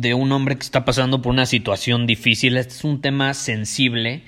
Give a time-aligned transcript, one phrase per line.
[0.00, 2.56] de un hombre que está pasando por una situación difícil.
[2.56, 4.22] Este es un tema sensible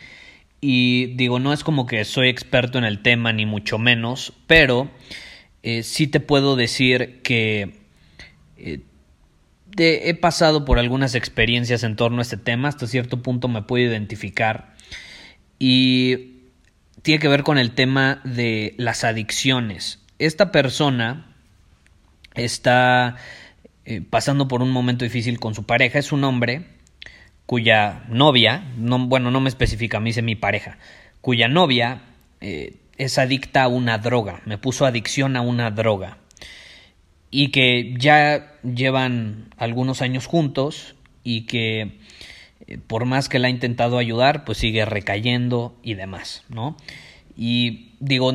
[0.60, 4.90] y digo, no es como que soy experto en el tema, ni mucho menos, pero
[5.62, 7.78] eh, sí te puedo decir que
[8.56, 8.80] eh,
[9.76, 13.84] he pasado por algunas experiencias en torno a este tema, hasta cierto punto me puedo
[13.84, 14.74] identificar
[15.58, 16.38] y
[17.02, 20.00] tiene que ver con el tema de las adicciones.
[20.18, 21.36] Esta persona
[22.34, 23.16] está
[23.90, 25.98] eh, pasando por un momento difícil con su pareja.
[25.98, 26.66] Es un hombre
[27.46, 30.76] cuya novia, no, bueno, no me especifica, me dice mi pareja,
[31.22, 32.02] cuya novia
[32.42, 36.18] eh, es adicta a una droga, me puso adicción a una droga.
[37.30, 41.96] Y que ya llevan algunos años juntos y que
[42.66, 46.76] eh, por más que la ha intentado ayudar, pues sigue recayendo y demás, ¿no?
[47.34, 48.34] Y digo,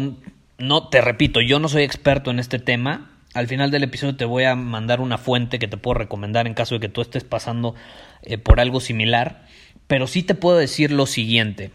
[0.58, 4.26] no, te repito, yo no soy experto en este tema, al final del episodio te
[4.26, 7.24] voy a mandar una fuente que te puedo recomendar en caso de que tú estés
[7.24, 7.76] pasando
[8.22, 9.46] eh, por algo similar.
[9.88, 11.72] Pero sí te puedo decir lo siguiente.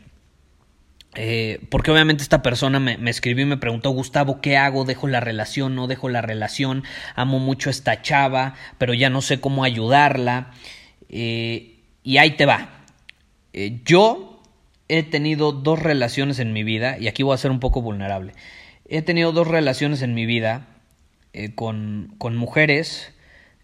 [1.15, 4.85] Eh, porque obviamente esta persona me, escribió y me preguntó, Gustavo, ¿qué hago?
[4.85, 5.75] ¿Dejo la relación?
[5.75, 6.85] ¿No dejo la relación?
[7.17, 10.53] Amo mucho a esta chava, pero ya no sé cómo ayudarla.
[11.09, 12.85] Eh, y ahí te va.
[13.85, 14.43] yo
[14.89, 18.33] he tenido dos relaciones en mi vida, y aquí voy a ser un poco vulnerable.
[18.89, 20.78] He tenido dos relaciones en mi vida
[21.33, 23.13] eh, con, con, mujeres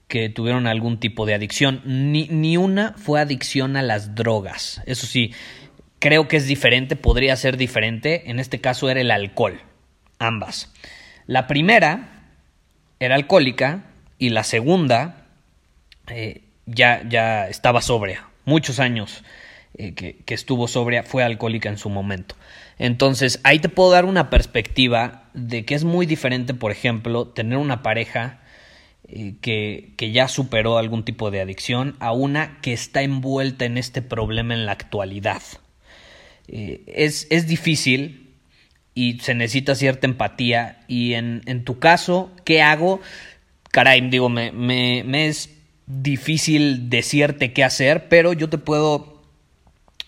[0.09, 1.81] que tuvieron algún tipo de adicción.
[1.85, 4.83] Ni, ni una fue adicción a las drogas.
[4.87, 5.33] Eso sí,
[5.99, 8.31] creo que es diferente, podría ser diferente.
[8.31, 9.61] En este caso era el alcohol.
[10.19, 10.73] Ambas.
[11.27, 12.31] La primera
[13.01, 13.85] era alcohólica
[14.19, 15.27] y la segunda
[16.09, 18.29] eh, ya, ya estaba sobria.
[18.45, 19.25] Muchos años
[19.75, 22.37] eh, que, que, estuvo sobria fue alcohólica en su momento.
[22.79, 27.59] Entonces, ahí te puedo dar una perspectiva de que es muy diferente, por ejemplo, tener
[27.59, 28.41] una pareja
[29.09, 33.77] eh, que, que, ya superó algún tipo de adicción a una que está envuelta en
[33.77, 35.43] este problema en la actualidad.
[36.49, 38.35] Eh, es, es, difícil
[38.95, 43.01] y se necesita cierta empatía y en, en tu caso, ¿qué hago?
[43.73, 45.51] Caray, digo, me, me, me es
[45.87, 49.23] difícil decirte qué hacer, pero yo te puedo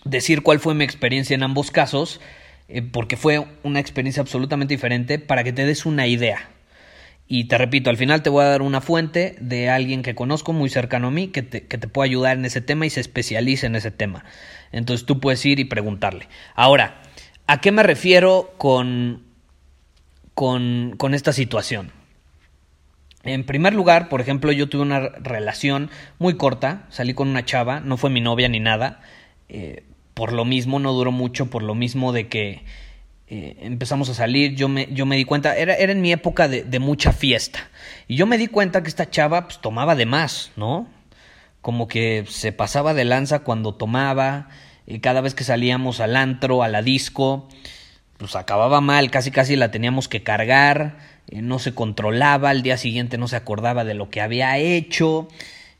[0.05, 2.21] decir cuál fue mi experiencia en ambos casos
[2.67, 6.49] eh, porque fue una experiencia absolutamente diferente para que te des una idea.
[7.29, 10.53] Y te repito, al final te voy a dar una fuente de alguien que conozco
[10.53, 13.01] muy cercano a mí que te, que te puede ayudar en ese tema y se
[13.01, 14.23] especializa en ese tema.
[14.71, 16.29] Entonces tú puedes ir y preguntarle.
[16.55, 17.01] Ahora,
[17.45, 19.23] ¿a qué me refiero con,
[20.33, 21.91] con, con esta situación?
[23.23, 27.81] En primer lugar, por ejemplo, yo tuve una relación muy corta, salí con una chava,
[27.81, 29.01] no fue mi novia ni nada,
[29.49, 29.83] eh,
[30.17, 32.63] por lo mismo no duró mucho, por lo mismo de que
[33.27, 36.47] eh, empezamos a salir, yo me, yo me di cuenta, era, era en mi época
[36.47, 37.69] de, de, mucha fiesta,
[38.07, 40.87] y yo me di cuenta que esta chava pues, tomaba de más, ¿no?
[41.61, 44.49] Como que se pasaba de lanza cuando tomaba,
[44.87, 47.47] y cada vez que salíamos al antro, a la disco,
[48.17, 50.97] pues acababa mal, casi casi la teníamos que cargar,
[51.29, 55.27] eh, no se controlaba, al día siguiente no se acordaba de lo que había hecho,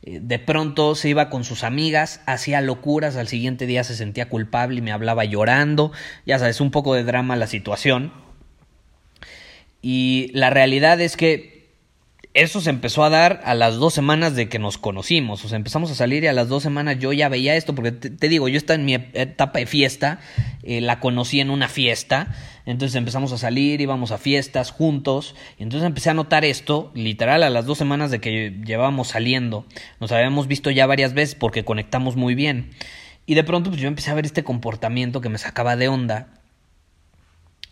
[0.04, 4.78] de pronto se iba con sus amigas, hacía locuras, al siguiente día se sentía culpable
[4.78, 5.92] y me hablaba llorando,
[6.26, 8.14] ya sabes, un poco de drama la situación.
[9.82, 11.57] Y la realidad es que
[12.38, 15.44] eso se empezó a dar a las dos semanas de que nos conocimos.
[15.44, 17.92] O sea, empezamos a salir y a las dos semanas yo ya veía esto, porque
[17.92, 20.20] te, digo, yo estaba en mi etapa de fiesta,
[20.62, 22.36] eh, la conocí en una fiesta,
[22.68, 27.42] entonces empezamos a salir, íbamos a fiestas juntos, y entonces empecé a notar esto, literal,
[27.42, 29.66] a las dos semanas de que llevábamos saliendo.
[30.00, 32.70] Nos habíamos visto ya varias veces porque conectamos muy bien.
[33.26, 36.28] Y de pronto pues yo empecé a ver este comportamiento que me sacaba de onda.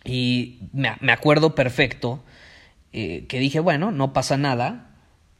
[0.04, 2.24] Y me acuerdo perfecto
[2.92, 4.90] eh, que dije, bueno, no pasa nada,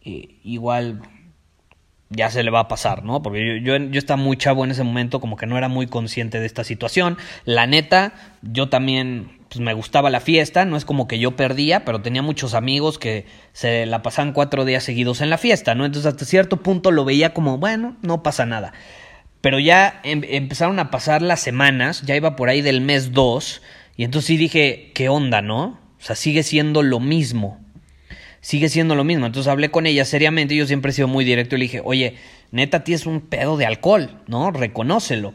[0.02, 1.02] eh, igual
[2.08, 3.22] ya se le va a pasar, ¿no?
[3.22, 6.38] Porque yo, yo, estaba muy chavo en ese momento, como que no era muy consciente
[6.38, 7.18] de esta situación.
[7.44, 11.84] La neta, yo también pues me gustaba la fiesta, no es como que yo perdía,
[11.84, 15.84] pero tenía muchos amigos que se la pasaban cuatro días seguidos en la fiesta, ¿no?
[15.84, 18.72] Entonces hasta cierto punto lo veía como, bueno, no pasa nada.
[19.40, 23.62] Pero ya em, empezaron a pasar las semanas, ya iba por ahí del mes 2,
[23.96, 25.85] y entonces sí dije, ¿qué onda, no?
[26.06, 27.58] O sea, sigue siendo lo mismo.
[28.40, 29.26] Sigue siendo lo mismo.
[29.26, 32.14] Entonces hablé con ella seriamente, yo siempre he sido muy directo y le dije, oye,
[32.52, 34.52] neta, tienes un pedo de alcohol, ¿no?
[34.52, 35.34] Reconócelo.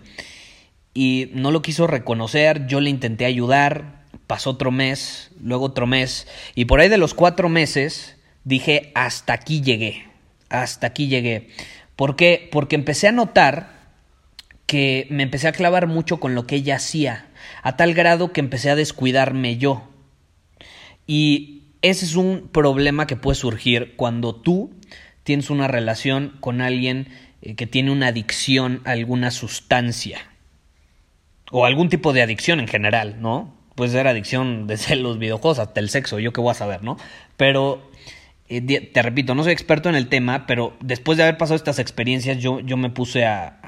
[0.93, 6.25] Y no lo quiso reconocer, yo le intenté ayudar, pasó otro mes, luego otro mes,
[6.55, 8.15] y por ahí de los cuatro meses
[8.45, 10.05] dije, hasta aquí llegué,
[10.47, 11.49] hasta aquí llegué.
[11.97, 12.47] ¿Por qué?
[12.49, 13.91] Porque empecé a notar
[14.67, 17.27] que me empecé a clavar mucho con lo que ella hacía,
[17.61, 19.90] a tal grado que empecé a descuidarme yo.
[21.11, 24.71] Y ese es un problema que puede surgir cuando tú
[25.23, 27.09] tienes una relación con alguien
[27.41, 30.21] eh, que tiene una adicción a alguna sustancia
[31.51, 33.53] o algún tipo de adicción en general, ¿no?
[33.75, 36.95] puede ser adicción desde los videojuegos hasta el sexo, yo qué voy a saber, ¿no?
[37.35, 37.91] Pero,
[38.47, 41.79] eh, te repito, no soy experto en el tema, pero después de haber pasado estas
[41.79, 43.59] experiencias, yo, yo me puse a,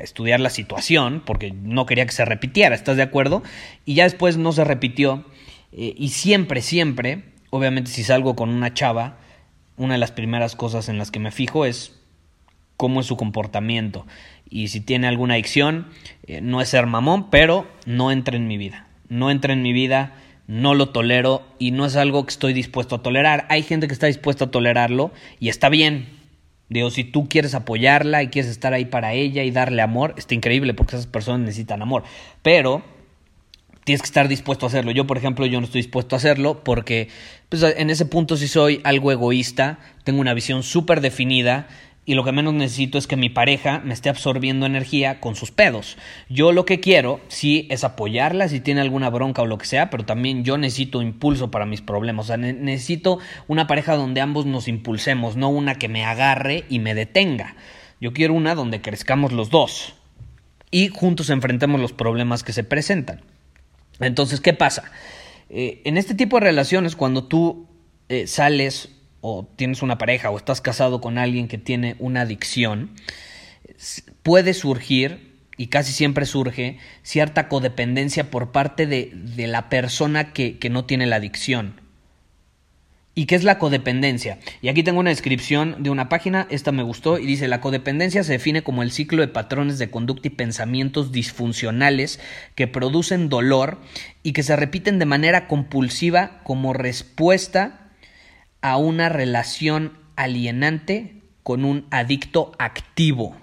[0.00, 3.42] estudiar la situación, porque no quería que se repitiera, ¿estás de acuerdo?
[3.84, 5.24] Y ya después no se repitió,
[5.72, 9.18] eh, y siempre, siempre, obviamente si salgo con una chava,
[9.76, 11.98] una de las primeras cosas en las que me fijo es
[12.76, 14.06] cómo es su comportamiento.
[14.48, 15.88] Y si tiene alguna adicción,
[16.26, 19.72] eh, no es ser mamón, pero no entra en mi vida no entra en mi
[19.74, 20.14] vida,
[20.46, 23.46] no lo tolero y no es algo que estoy dispuesto a tolerar.
[23.50, 26.08] Hay gente que está dispuesta a tolerarlo y está bien.
[26.70, 30.34] Digo, si tú quieres apoyarla y quieres estar ahí para ella y darle amor, está
[30.34, 32.04] increíble porque esas personas necesitan amor.
[32.42, 32.82] Pero
[33.84, 34.92] tienes que estar dispuesto a hacerlo.
[34.92, 37.08] Yo, por ejemplo, yo no estoy dispuesto a hacerlo porque
[37.48, 41.68] pues, en ese punto sí soy algo egoísta, tengo una visión súper definida
[42.04, 45.52] y lo que menos necesito es que mi pareja me esté absorbiendo energía con sus
[45.52, 45.96] pedos.
[46.28, 49.88] Yo lo que quiero, sí, es apoyarla si tiene alguna bronca o lo que sea,
[49.88, 52.26] pero también yo necesito impulso para mis problemas.
[52.26, 56.80] O sea, necesito una pareja donde ambos nos impulsemos, no una que me agarre y
[56.80, 57.54] me detenga.
[58.00, 59.94] Yo quiero una donde crezcamos los dos
[60.72, 63.20] y juntos enfrentemos los problemas que se presentan.
[64.02, 64.90] Entonces, ¿qué pasa?
[65.50, 67.68] Eh, en este tipo de relaciones, cuando tú
[68.08, 68.90] eh, sales
[69.20, 72.90] o tienes una pareja o estás casado con alguien que tiene una adicción,
[74.22, 79.12] puede surgir, y casi siempre surge, cierta codependencia por parte de,
[79.46, 81.81] la persona que no tiene la adicción.
[83.14, 84.38] ¿Y qué es la codependencia?
[84.62, 88.24] Y aquí tengo una descripción de una página, esta me gustó, y dice, la codependencia
[88.24, 92.20] se define como el ciclo de patrones de conducta y pensamientos disfuncionales
[92.54, 93.78] que producen dolor
[94.22, 97.90] y que se repiten de manera compulsiva como respuesta
[98.62, 103.36] a una relación alienante con un adicto activo.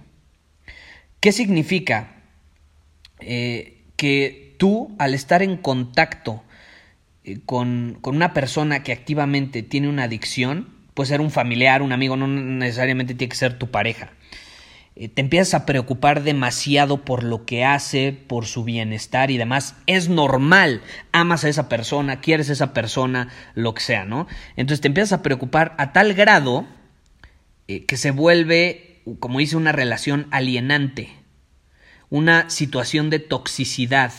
[1.19, 2.24] ¿Qué significa?
[3.19, 6.42] Eh, que tú, al estar en contacto
[7.45, 12.18] con, con, una persona que activamente tiene una adicción, puede ser un familiar, un amigo,
[12.18, 14.12] no necesariamente tiene que ser tu pareja.
[15.00, 19.75] Eh, te empiezas a preocupar demasiado por lo que hace, por su bienestar y demás.
[19.88, 20.81] Es normal,
[21.13, 24.27] amas a esa persona, quieres a esa persona, lo que sea, ¿no?
[24.57, 26.68] Entonces te empiezas a preocupar a tal grado
[27.69, 31.09] eh, que se vuelve, como dice, una relación alienante,
[32.09, 34.11] una situación de toxicidad.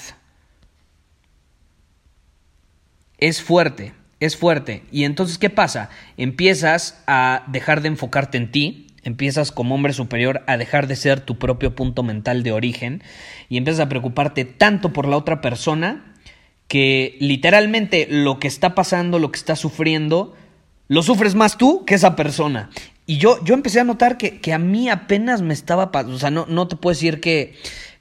[3.21, 4.83] Es fuerte, es fuerte.
[4.91, 5.91] Y entonces, ¿qué pasa?
[6.17, 11.21] Empiezas a dejar de enfocarte en ti, empiezas como hombre superior a dejar de ser
[11.21, 13.03] tu propio punto mental de origen
[13.49, 16.15] y empiezas a preocuparte tanto por la otra persona
[16.69, 20.37] que literalmente lo que está pasando, lo que está sufriendo,
[20.89, 22.71] lo sufres más tú que esa persona.
[23.07, 26.19] Y yo, yo empecé a notar que, que a mí apenas me estaba pasando, o
[26.19, 27.55] sea, no, no, te puedo decir que,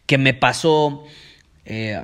[0.05, 1.03] que me pasó
[1.65, 1.99] eh,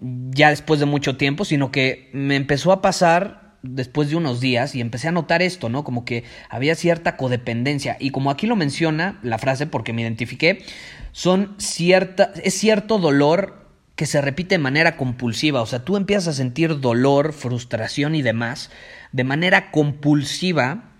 [0.00, 4.74] ya después de mucho tiempo, sino que me empezó a pasar después de unos días
[4.74, 5.84] y empecé a notar esto, ¿no?
[5.84, 7.96] Como que había cierta codependencia.
[7.98, 10.64] Y como aquí lo menciona la frase, porque me identifiqué,
[11.12, 15.60] son cierta, es cierto dolor que se repite de manera compulsiva.
[15.60, 18.70] O sea, tú empiezas a sentir dolor, frustración y demás
[19.12, 20.92] de manera compulsiva,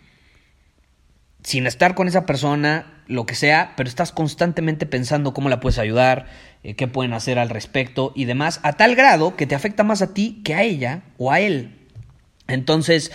[1.43, 5.79] sin estar con esa persona, lo que sea, pero estás constantemente pensando cómo la puedes
[5.79, 6.27] ayudar,
[6.63, 10.03] eh, qué pueden hacer al respecto y demás, a tal grado que te afecta más
[10.03, 11.79] a ti que a ella o a él.
[12.49, 13.13] Entonces,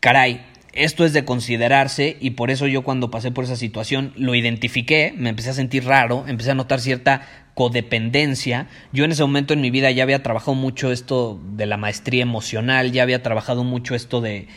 [0.00, 4.34] caray, esto es de considerarse y por eso yo cuando pasé por esa situación lo
[4.34, 7.22] identifiqué, me empecé a sentir raro, empecé a notar cierta
[7.54, 8.66] codependencia.
[8.92, 12.22] Yo en ese momento en mi vida ya había trabajado mucho esto de la maestría
[12.22, 14.48] emocional, ya había trabajado mucho esto de,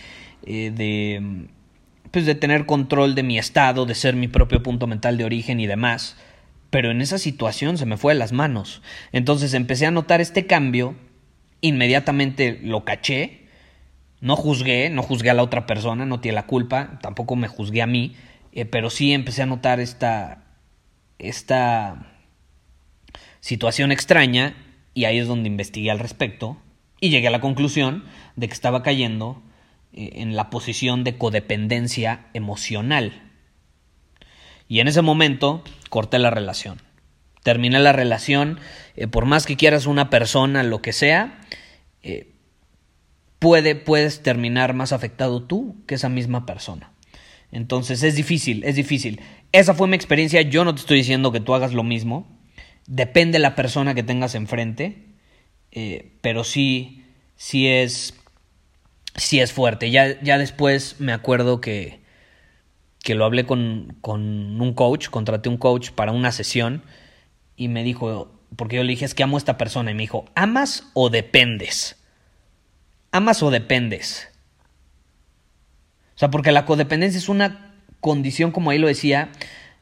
[0.46, 1.48] eh, de
[2.18, 5.60] pues de tener control de mi estado, de ser mi propio punto mental de origen
[5.60, 6.18] y demás.
[6.72, 8.82] Pero en esa situación se me fue de las manos.
[9.12, 10.96] Entonces empecé a notar este cambio,
[11.62, 13.46] inmediatamente lo caché,
[14.20, 17.84] no juzgué, no juzgué a la otra persona, no tiene la culpa, tampoco me juzgué
[17.84, 18.16] a mí,
[18.52, 20.44] eh, pero sí empecé a notar esta,
[21.20, 22.14] esta
[23.42, 24.56] situación extraña
[24.96, 26.58] y ahí es donde investigué al respecto
[27.00, 28.06] y llegué a la conclusión
[28.36, 29.44] de que estaba cayendo
[29.98, 33.24] en la posición de codependencia emocional.
[34.68, 36.82] Y en ese momento corté la relación.
[37.44, 38.60] Terminé la relación,
[38.96, 41.40] eh, por más que quieras una persona, lo que sea,
[42.04, 42.34] eh,
[43.40, 46.92] puede, puedes terminar más afectado tú que esa misma persona.
[47.52, 49.22] Entonces es difícil, es difícil.
[49.54, 52.28] Esa fue mi experiencia, yo no te estoy diciendo que tú hagas lo mismo,
[52.86, 55.06] depende de la persona que tengas enfrente,
[56.22, 57.06] pero sí,
[57.38, 58.17] sí es
[59.18, 59.92] sí es fuerte.
[59.92, 62.02] Ya, ya después me acuerdo que,
[63.04, 66.84] que lo hablé con, con un coach, contraté un coach para una sesión
[67.56, 70.04] y me dijo, porque yo le dije es que amo a esta persona y me
[70.04, 71.98] dijo, ¿amas o dependes?
[73.12, 74.30] ¿Amas o dependes?
[76.16, 79.30] O sea, porque la codependencia es una condición, como ahí lo decía,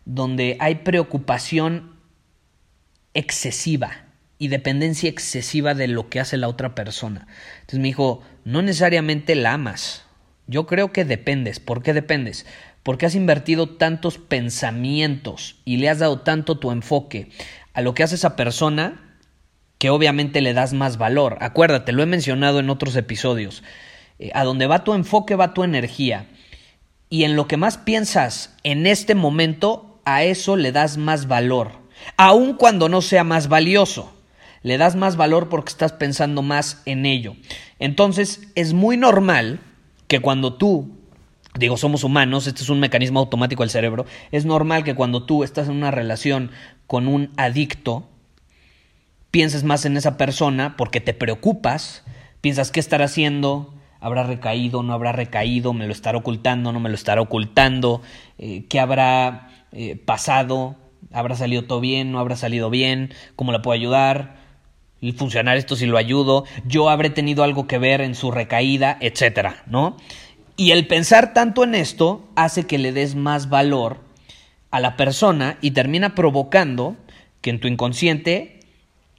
[0.03, 1.95] donde hay preocupación
[3.13, 4.05] excesiva
[4.37, 7.27] y dependencia excesiva de lo que hace la otra persona.
[7.61, 10.05] Entonces me dijo, no necesariamente la amas.
[10.47, 11.59] Yo creo que dependes.
[11.59, 12.45] ¿Por qué dependes?
[12.83, 17.29] Porque has invertido tantos pensamientos y le has dado tanto tu enfoque
[17.73, 19.17] a lo que hace esa persona
[19.79, 21.37] que obviamente le das más valor.
[21.41, 23.63] Acuérdate, lo he mencionado en otros episodios.
[24.19, 26.27] Eh, a donde va tu enfoque va tu energía.
[27.09, 31.71] Y en lo que más piensas en este momento, a eso le das más valor.
[32.15, 34.15] Aun cuando no sea más valioso
[34.65, 37.35] le das más valor porque estás pensando más en ello.
[37.77, 39.59] Entonces es muy normal
[40.07, 40.89] que cuando tú,
[41.53, 45.43] digo, somos humanos, este es un mecanismo automático del cerebro, es normal que cuando tú
[45.43, 46.49] estás en una relación
[46.87, 48.09] con un adicto,
[49.29, 52.03] pienses más en esa persona porque te preocupas,
[52.41, 56.89] piensas qué estará haciendo, habrá recaído, no habrá recaído, me lo estará ocultando, no me
[56.89, 58.01] lo estará ocultando,
[58.39, 60.75] eh, qué habrá eh, pasado,
[61.11, 64.43] habrá salido todo bien, no habrá salido bien, cómo la puedo ayudar,
[65.17, 69.63] funcionar esto si lo ayudo, yo habré tenido algo que ver en su recaída, etcétera,
[69.67, 69.97] ¿no?
[70.57, 73.99] Y el pensar tanto en esto hace que le des más valor
[74.71, 76.95] a la persona y termina provocando
[77.41, 78.61] que en tu inconsciente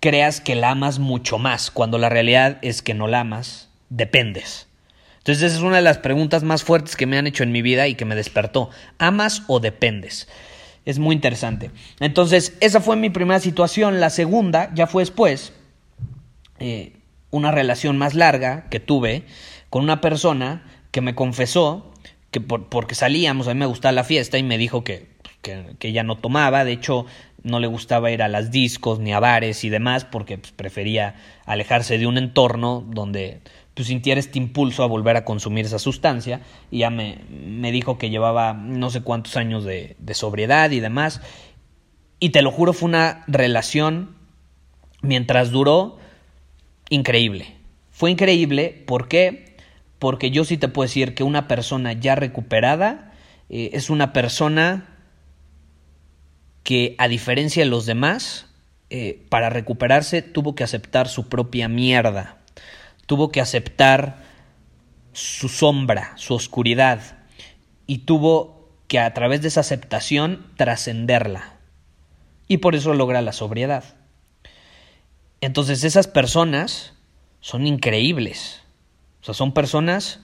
[0.01, 4.67] creas que la amas mucho más, cuando la realidad es que no la amas, dependes.
[5.19, 7.61] Entonces esa es una de las preguntas más fuertes que me han hecho en mi
[7.61, 8.71] vida y que me despertó.
[8.99, 10.29] ¿Amas o dependes?
[10.85, 11.73] Es muy interesante.
[11.99, 13.99] Entonces, esa fue mi primera situación.
[13.99, 15.53] La segunda ya fue después.
[16.61, 16.93] Eh,
[17.31, 19.25] una relación más larga que tuve
[19.71, 21.93] con una persona que me confesó
[22.31, 25.09] que porque salíamos, a mí me gustaba la fiesta y me dijo que,
[25.43, 27.07] que, ella no tomaba, de hecho
[27.43, 31.15] no le gustaba ir a las discos ni a bares y demás porque pues, prefería
[31.45, 33.41] alejarse de un entorno donde
[33.75, 37.99] pues, sintiera este impulso a volver a consumir esa sustancia y ya me, me dijo
[37.99, 41.21] que llevaba no sé cuántos años de, de sobriedad y demás.
[42.19, 44.17] Y te lo juro fue una relación
[45.03, 45.99] mientras duró
[46.91, 47.57] increíble.
[47.91, 49.57] Fue increíble, ¿por qué?
[49.99, 53.13] Porque yo sí te puedo decir que una persona ya recuperada
[53.49, 54.89] eh, es una persona
[56.63, 58.47] que a diferencia de los demás,
[58.91, 62.39] eh, para recuperarse tuvo que aceptar su propia mierda,
[63.07, 64.25] tuvo que aceptar
[65.13, 67.19] su sombra, su oscuridad,
[67.87, 71.55] y tuvo que a través de esa aceptación trascenderla.
[72.49, 73.85] Y por eso logra la sobriedad.
[75.41, 76.95] Entonces esas personas
[77.41, 78.63] son increíbles.
[79.21, 80.21] O sea, son personas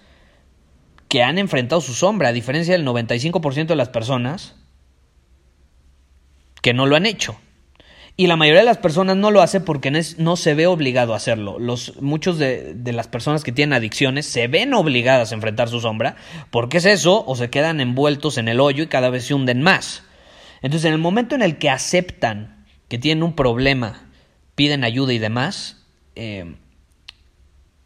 [1.09, 4.55] que han enfrentado su sombra, a diferencia del 95% de las personas
[6.63, 7.37] que no lo han hecho.
[8.17, 11.17] Y la mayoría de las personas no lo hace porque no se ve obligado a
[11.17, 11.59] hacerlo.
[11.59, 15.81] Los, muchos de, de, las personas que tienen adicciones se ven obligadas a enfrentar su
[15.81, 16.17] sombra.
[16.51, 17.25] porque es eso?
[17.27, 20.05] O se quedan envueltos en el hoyo y cada vez se hunden más.
[20.61, 24.12] Entonces, en el momento en el que aceptan que tienen un problema
[24.55, 26.57] piden ayuda y demás, eh,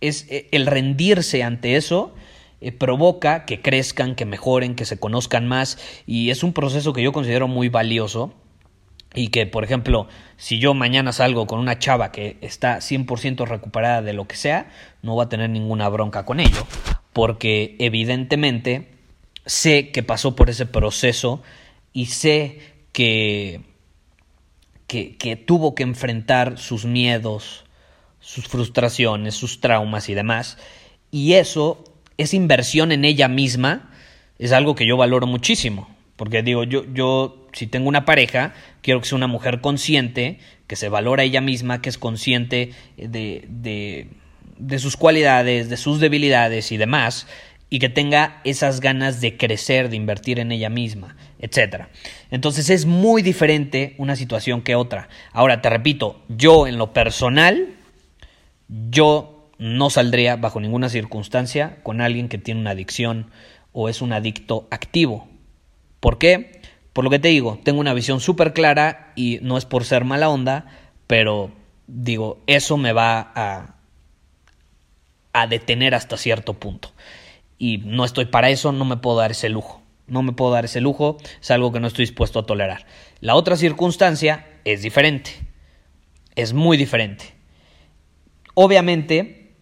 [0.01, 2.15] es eh, el rendirse ante eso
[2.61, 7.03] eh, provoca que crezcan, que mejoren, que se conozcan más y es un proceso que
[7.03, 8.35] yo considero muy valioso
[9.15, 14.03] y que, por ejemplo, si yo mañana salgo con una chava que está 100% recuperada
[14.03, 14.71] de lo que sea,
[15.03, 16.67] no voy a tener ninguna bronca con ello,
[17.13, 18.93] porque evidentemente
[19.47, 21.43] sé que pasó por ese proceso
[21.93, 22.59] y sé
[22.93, 23.63] que
[24.87, 27.65] que, tuvo que enfrentar sus miedos,
[28.21, 30.59] sus frustraciones, sus traumas y demás.
[31.11, 31.85] Y eso,
[32.17, 33.91] esa inversión en ella misma,
[34.39, 35.89] es algo que yo valoro muchísimo.
[36.17, 40.77] Porque digo, yo, yo si tengo una pareja, quiero que sea una mujer consciente, que
[40.77, 44.09] se valora ella misma, que es consciente de, de,
[44.59, 47.27] de sus cualidades, de sus debilidades y demás,
[47.69, 51.87] y que tenga esas ganas de crecer, de invertir en ella misma, etc.
[52.31, 55.09] Entonces es muy diferente una situación que otra.
[55.33, 57.75] Ahora, te repito, yo en lo personal,
[58.69, 63.31] yo no saldría bajo ninguna circunstancia con alguien que tiene una adicción
[63.73, 65.29] o es un adicto activo.
[66.01, 66.61] ¿Por qué?
[66.93, 70.05] Por lo que te digo, tengo una visión súper clara y no es por ser
[70.05, 70.67] mala onda,
[71.07, 71.51] pero
[71.87, 73.75] digo, eso me va a,
[75.33, 76.93] a detener hasta cierto punto.
[77.59, 79.83] Y no estoy para eso, no me puedo dar ese lujo.
[80.07, 82.87] No me puedo dar ese lujo, es algo que no estoy dispuesto a tolerar.
[83.21, 85.33] La otra circunstancia es diferente,
[86.37, 87.35] es muy diferente.
[88.55, 89.57] Obviamente,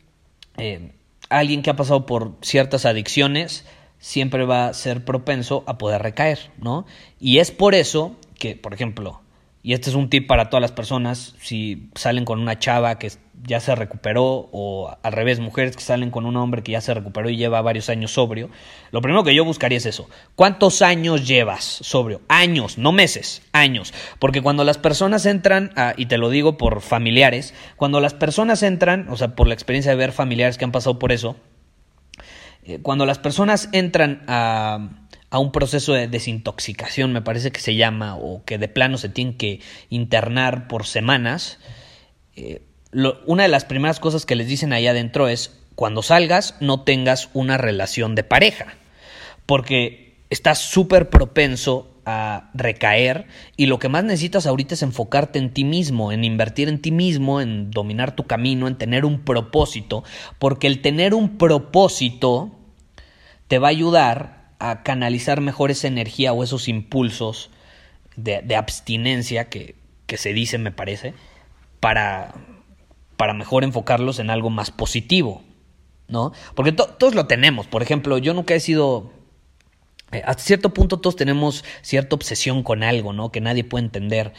[0.58, 0.92] eh,
[1.30, 3.64] alguien que ha pasado por ciertas adicciones
[3.98, 6.84] siempre va a ser propenso a poder recaer, ¿no?
[7.18, 9.22] Y es por eso que, por ejemplo,
[9.66, 13.10] y este es un tip para todas las personas, si salen con una chava que
[13.44, 16.92] ya se recuperó o al revés, mujeres que salen con un hombre que ya se
[16.92, 18.50] recuperó y lleva varios años sobrio,
[18.90, 20.06] lo primero que yo buscaría es eso.
[20.34, 22.20] ¿Cuántos años llevas sobrio?
[22.28, 23.94] Años, no meses, años.
[24.18, 29.08] Porque cuando las personas entran, y te lo digo por familiares, cuando las personas entran,
[29.08, 31.36] o sea, por la experiencia de ver familiares que han pasado por eso,
[32.64, 34.90] eh, cuando las personas entran a,
[35.34, 39.08] a, un proceso de desintoxicación, me parece que se llama, o que de plano se
[39.08, 39.60] tienen que
[39.90, 41.58] internar por semanas,
[42.36, 42.62] eh,
[43.26, 47.30] una de las primeras cosas que les dicen allá adentro es, cuando salgas no tengas
[47.34, 48.74] una relación de pareja,
[49.46, 53.26] porque estás súper propenso a recaer
[53.56, 56.90] y lo que más necesitas ahorita es enfocarte en ti mismo, en invertir en ti
[56.90, 60.04] mismo, en dominar tu camino, en tener un propósito,
[60.38, 62.52] porque el tener un propósito
[63.48, 67.50] te va a ayudar a canalizar mejor esa energía o esos impulsos
[68.16, 69.74] de, abstinencia que,
[70.06, 71.14] que, se dice, me parece,
[71.80, 72.34] para,
[73.16, 75.42] para mejor enfocarlos en algo más positivo,
[76.08, 76.32] ¿no?
[76.54, 79.12] Porque todos lo tenemos, por ejemplo, yo nunca he sido
[80.14, 83.32] eh, hasta cierto punto todos tenemos cierta obsesión con algo, ¿no?
[83.32, 84.32] Que nadie puede entender.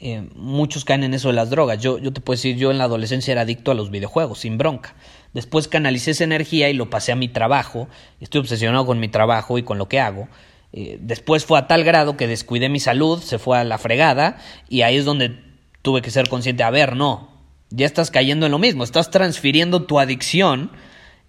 [0.00, 1.80] Eh, muchos caen en eso de las drogas.
[1.80, 4.58] Yo, yo te puedo decir, yo en la adolescencia era adicto a los videojuegos, sin
[4.58, 4.94] bronca.
[5.34, 7.88] Después canalicé esa energía y lo pasé a mi trabajo.
[8.20, 10.28] Estoy obsesionado con mi trabajo y con lo que hago.
[10.72, 14.38] Eh, después fue a tal grado que descuidé mi salud, se fue a la fregada
[14.68, 15.38] y ahí es donde
[15.82, 17.30] tuve que ser consciente, a ver, no,
[17.70, 20.70] ya estás cayendo en lo mismo, estás transfiriendo tu adicción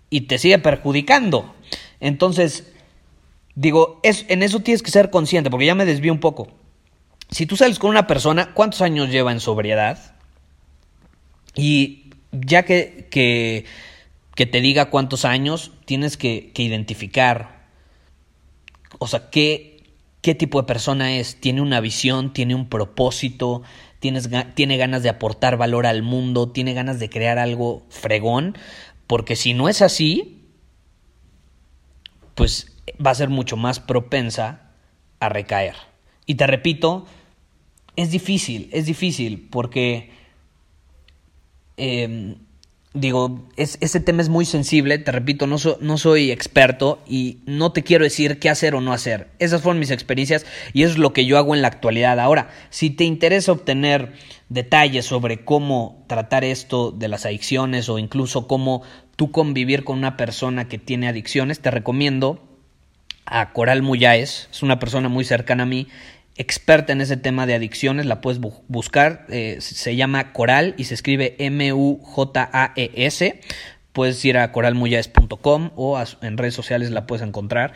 [0.10, 1.56] y te sigue perjudicando.
[2.02, 2.66] Entonces,
[3.60, 6.48] Digo, es, en eso tienes que ser consciente, porque ya me desvío un poco.
[7.30, 10.16] Si tú sales con una persona, ¿cuántos años lleva en sobriedad?
[11.56, 13.66] Y ya que, que,
[14.46, 17.68] te diga cuántos años, tienes que, que identificar,
[18.98, 19.84] o sea, qué,
[20.22, 21.40] qué tipo de persona es.
[21.40, 22.34] ¿Tiene una visión?
[22.34, 23.62] ¿Tiene un propósito?
[24.00, 26.50] Tienes, ¿Tiene ganas de aportar valor al mundo?
[26.50, 28.58] ¿Tiene ganas de crear algo fregón?
[29.08, 30.46] Porque si no es así,
[32.36, 32.72] pues
[33.06, 34.72] va a ser mucho más propensa
[35.20, 35.76] a recaer.
[36.26, 37.06] Y te repito,
[38.02, 40.10] es difícil, es difícil porque,
[41.76, 42.36] em,
[42.94, 47.84] digo, ese tema es muy sensible, te repito, no, no soy experto y no te
[47.84, 49.28] quiero decir qué hacer o no hacer.
[49.38, 52.22] Esas fueron mis experiencias y eso es lo que yo hago en la actualidad.
[52.22, 54.14] Ahora, si te interesa obtener
[54.48, 58.82] detalles sobre cómo tratar esto de las adicciones o incluso cómo
[59.18, 62.42] tú convivir con una persona que tiene adicciones, te recomiendo
[63.26, 65.90] a Coral Muyáez, es una persona muy cercana a mí,
[66.40, 70.94] experta en ese tema de adicciones, la puedes buscar, eh, se llama Coral y se
[70.94, 73.42] escribe M-U-J-A-E-S,
[73.92, 77.74] puedes ir a coralmuyáez.com o en redes sociales la puedes encontrar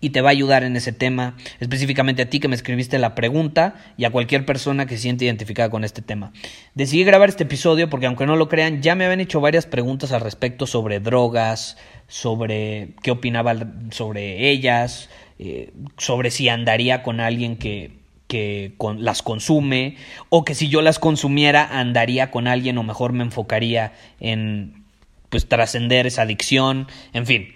[0.00, 3.14] y te va a ayudar en ese tema, específicamente a ti que me escribiste la
[3.14, 6.32] pregunta y a cualquier persona que se siente identificada con este tema.
[6.74, 10.12] Decidí grabar este episodio porque aunque no lo crean, ya me habían hecho varias preguntas
[10.12, 11.76] al respecto sobre drogas,
[12.08, 13.54] sobre qué opinaba
[13.90, 19.96] sobre ellas, eh, sobre si andaría con alguien que, que las consume
[20.28, 24.84] o que si yo las consumiera andaría con alguien o mejor me enfocaría en
[25.28, 27.48] pues trascender esa adicción, en fin.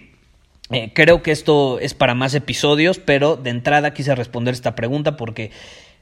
[0.71, 5.17] Eh, creo que esto es para más episodios, pero de entrada quise responder esta pregunta
[5.17, 5.51] porque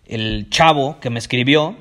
[0.05, 1.75] el chavo que me escribió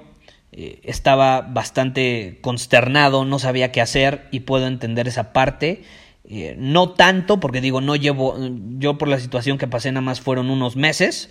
[0.52, 5.82] eh, estaba bastante consternado, no sabía qué hacer y puedo entender esa parte.
[6.30, 8.36] Eh, no tanto, porque digo, no llevo,
[8.78, 11.30] yo por la situación que pasé nada más fueron unos meses,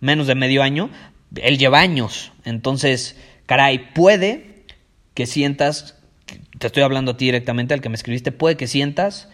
[0.00, 0.90] menos de medio año,
[1.34, 4.64] él lleva años, entonces, caray, puede
[5.14, 5.98] que sientas,
[6.58, 9.28] te estoy hablando a ti directamente, al que me escribiste, puede que sientas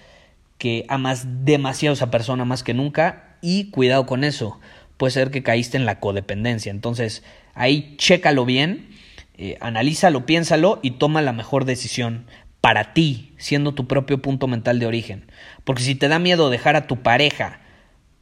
[0.58, 4.60] que amas demasiado a esa persona más que nunca y cuidado con eso,
[4.96, 6.70] puede ser que caíste en la codependencia.
[6.70, 8.88] Entonces, ahí chécalo bien,
[9.36, 12.26] eh, analízalo, piénsalo y toma la mejor decisión
[12.60, 15.24] para ti, siendo tu propio punto mental de origen.
[15.64, 17.58] Porque si te da miedo dejar a tu pareja,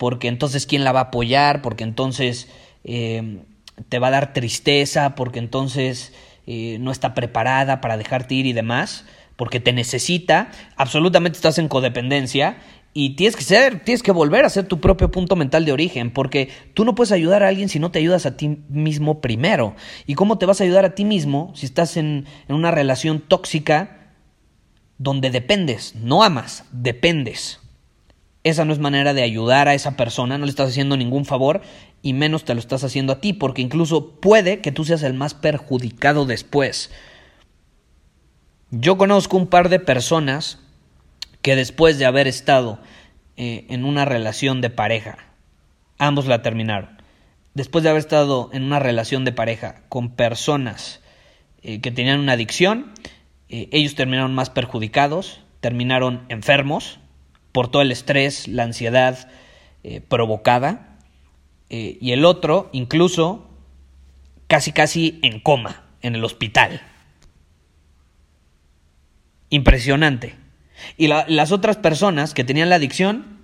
[0.01, 2.49] porque entonces quién la va a apoyar, porque entonces
[2.85, 3.43] eh,
[3.91, 6.15] te va a dar tristeza, porque entonces
[6.47, 9.05] eh, no está preparada para dejarte ir y demás,
[9.37, 12.57] porque te necesita, absolutamente estás en codependencia
[12.95, 16.11] y tienes que ser, tienes que volver a ser tu propio punto mental de origen,
[16.11, 19.75] porque tú no puedes ayudar a alguien si no te ayudas a ti mismo primero.
[20.07, 24.15] ¿Y cómo te vas a ayudar a ti mismo si estás en una relación tóxica
[24.97, 27.61] donde dependes, no amas, dependes?
[28.43, 31.61] Esa no es manera de ayudar a esa persona, no le estás haciendo ningún favor
[32.01, 35.13] y menos te lo estás haciendo a ti, porque incluso puede que tú seas el
[35.13, 36.91] más perjudicado después.
[38.71, 40.59] Yo conozco un par de personas
[41.43, 42.79] que después de haber estado
[43.37, 45.19] eh, en una relación de pareja,
[45.99, 47.03] ambos la terminaron,
[47.53, 51.01] después de haber estado en una relación de pareja con personas
[51.63, 52.93] eh, que tenían una adicción,
[53.51, 57.01] eh, ellos terminaron más perjudicados, terminaron enfermos
[57.53, 59.29] por todo el estrés, la ansiedad
[60.09, 60.99] provocada,
[61.69, 63.49] y el otro incluso
[64.47, 66.83] casi casi en coma en el hospital.
[69.49, 70.35] Impresionante.
[70.97, 73.39] Y las otras personas que tenían la adicción,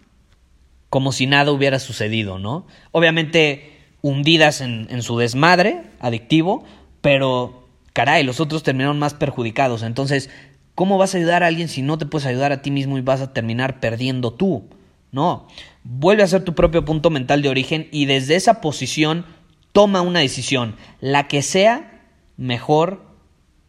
[0.90, 2.66] como si nada hubiera sucedido, ¿no?
[2.92, 6.64] Obviamente hundidas en, en su desmadre adictivo,
[7.00, 9.82] pero caray, los otros terminaron más perjudicados.
[9.82, 10.30] Entonces,
[10.76, 13.00] ¿cómo vas a ayudar a alguien si no te puedes ayudar a ti mismo y
[13.00, 14.68] vas a terminar perdiendo tú?
[15.10, 15.48] No,
[15.82, 19.24] vuelve a ser tu propio punto mental de origen y desde esa posición
[19.72, 22.02] toma una decisión, la que sea
[22.36, 23.02] mejor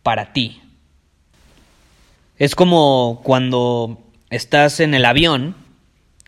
[0.04, 0.62] para ti.
[2.38, 5.56] Es como cuando estás en el avión,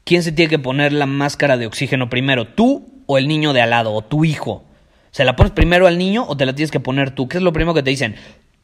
[0.06, 2.48] ¿quién se tiene que poner la máscara de oxígeno primero?
[2.48, 4.64] ¿Tú o el niño de al lado o tu hijo?
[5.12, 7.28] ¿Se la pones primero al niño o te la tienes que poner tú?
[7.28, 8.16] ¿Qué es lo primero que te dicen?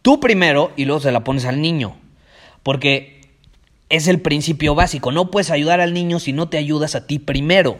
[0.01, 1.97] Tú primero y luego se la pones al niño.
[2.65, 3.21] Porque
[3.89, 5.11] es el principio básico.
[5.11, 7.77] No puedes ayudar al niño si no te ayudas a ti primero.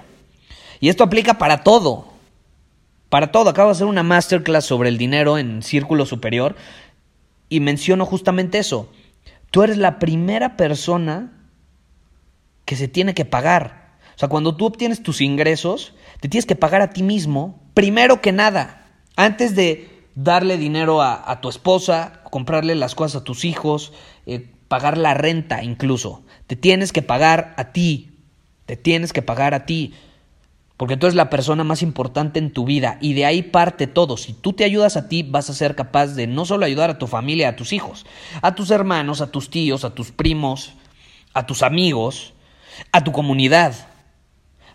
[0.80, 2.06] Y esto aplica para todo.
[3.10, 3.50] Para todo.
[3.50, 6.56] Acabo de hacer una masterclass sobre el dinero en círculo superior
[7.50, 8.92] y menciono justamente eso.
[9.50, 11.50] Tú eres la primera persona
[12.66, 13.98] que se tiene que pagar.
[14.16, 18.22] O sea, cuando tú obtienes tus ingresos, te tienes que pagar a ti mismo, primero
[18.22, 23.92] que nada, antes de darle dinero a, tu esposa, comprarle las cosas a tus hijos,
[24.28, 26.26] eh, pagar la renta incluso.
[26.48, 28.20] Te tienes que pagar a ti,
[28.66, 29.94] te tienes que pagar a ti.
[30.76, 34.18] Porque tú eres la persona más importante en tu vida y de ahí parte todo.
[34.18, 36.98] Si tú te ayudas a ti, vas a ser capaz de no solo ayudar a
[36.98, 38.06] tu familia, a tus hijos,
[38.42, 40.74] a tus hermanos, a tus tíos, a tus primos,
[41.34, 42.34] a tus amigos,
[42.92, 43.74] a tu comunidad.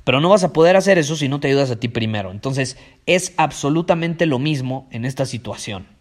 [0.05, 2.31] Pero no vas a poder hacer eso si no te ayudas a ti primero.
[2.31, 6.00] Entonces es absolutamente lo mismo en esta situación.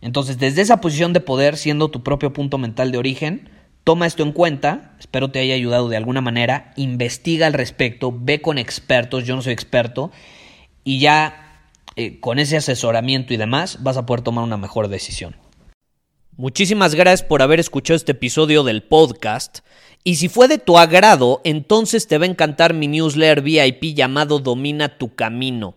[0.00, 3.50] Entonces desde esa posición de poder, siendo tu propio punto mental de origen,
[3.86, 8.42] Toma esto en cuenta, espero te haya ayudado de alguna manera, investiga al respecto, ve
[8.42, 10.10] con expertos, yo no soy experto,
[10.82, 15.36] y ya eh, con ese asesoramiento y demás vas a poder tomar una mejor decisión.
[16.36, 19.60] Muchísimas gracias por haber escuchado este episodio del podcast.
[20.02, 24.40] Y si fue de tu agrado, entonces te va a encantar mi newsletter VIP llamado
[24.40, 25.76] Domina tu Camino.